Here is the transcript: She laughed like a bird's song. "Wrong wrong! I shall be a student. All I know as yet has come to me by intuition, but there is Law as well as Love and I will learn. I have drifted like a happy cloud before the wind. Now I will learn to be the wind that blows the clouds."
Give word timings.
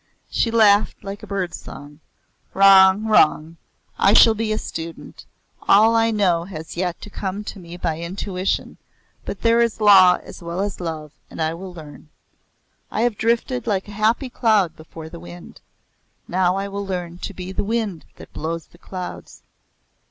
She 0.31 0.49
laughed 0.49 1.03
like 1.03 1.21
a 1.21 1.27
bird's 1.27 1.57
song. 1.59 1.99
"Wrong 2.55 3.05
wrong! 3.05 3.57
I 3.99 4.13
shall 4.13 4.33
be 4.33 4.51
a 4.51 4.57
student. 4.57 5.27
All 5.69 5.95
I 5.95 6.09
know 6.09 6.47
as 6.47 6.75
yet 6.75 7.03
has 7.03 7.13
come 7.13 7.43
to 7.43 7.59
me 7.59 7.77
by 7.77 7.99
intuition, 7.99 8.77
but 9.25 9.41
there 9.43 9.61
is 9.61 9.79
Law 9.79 10.17
as 10.23 10.41
well 10.41 10.59
as 10.61 10.79
Love 10.81 11.11
and 11.29 11.39
I 11.39 11.53
will 11.53 11.71
learn. 11.71 12.09
I 12.89 13.01
have 13.01 13.15
drifted 13.15 13.67
like 13.67 13.87
a 13.87 13.91
happy 13.91 14.31
cloud 14.31 14.75
before 14.75 15.07
the 15.07 15.19
wind. 15.19 15.61
Now 16.27 16.55
I 16.55 16.67
will 16.67 16.83
learn 16.83 17.19
to 17.19 17.33
be 17.35 17.51
the 17.51 17.63
wind 17.63 18.05
that 18.15 18.33
blows 18.33 18.65
the 18.65 18.79
clouds." 18.79 19.43